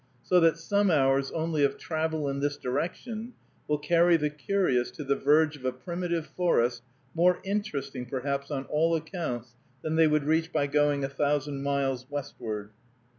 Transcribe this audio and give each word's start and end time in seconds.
So 0.23 0.39
that 0.39 0.57
some 0.57 0.89
hours 0.89 1.29
only 1.29 1.63
of 1.63 1.77
travel 1.77 2.27
in 2.27 2.39
this 2.39 2.57
direction 2.57 3.33
will 3.67 3.77
carry 3.77 4.17
the 4.17 4.31
curious 4.31 4.89
to 4.89 5.03
the 5.03 5.15
verge 5.15 5.55
of 5.55 5.63
a 5.63 5.71
primitive 5.71 6.25
forest, 6.25 6.81
more 7.13 7.39
interesting, 7.43 8.07
perhaps, 8.07 8.49
on 8.49 8.65
all 8.65 8.95
accounts, 8.95 9.53
than 9.83 9.97
they 9.97 10.07
would 10.07 10.23
reach 10.23 10.51
by 10.51 10.65
going 10.65 11.03
a 11.03 11.07
thousand 11.07 11.61
miles 11.61 12.07
westward. 12.09 12.71